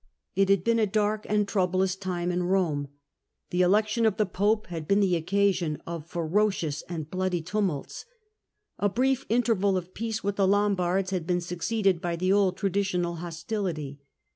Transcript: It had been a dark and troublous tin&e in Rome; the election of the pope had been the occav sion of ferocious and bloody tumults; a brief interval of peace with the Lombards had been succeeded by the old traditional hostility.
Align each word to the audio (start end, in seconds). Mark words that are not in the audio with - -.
It 0.35 0.49
had 0.49 0.63
been 0.63 0.79
a 0.79 0.87
dark 0.87 1.27
and 1.29 1.47
troublous 1.47 1.95
tin&e 1.95 2.33
in 2.33 2.41
Rome; 2.41 2.87
the 3.51 3.61
election 3.61 4.07
of 4.07 4.17
the 4.17 4.25
pope 4.25 4.65
had 4.65 4.87
been 4.87 4.99
the 4.99 5.13
occav 5.13 5.53
sion 5.53 5.79
of 5.85 6.07
ferocious 6.07 6.81
and 6.89 7.07
bloody 7.07 7.39
tumults; 7.43 8.05
a 8.79 8.89
brief 8.89 9.27
interval 9.29 9.77
of 9.77 9.93
peace 9.93 10.23
with 10.23 10.37
the 10.37 10.47
Lombards 10.47 11.11
had 11.11 11.27
been 11.27 11.39
succeeded 11.39 12.01
by 12.01 12.15
the 12.15 12.33
old 12.33 12.57
traditional 12.57 13.17
hostility. 13.17 13.99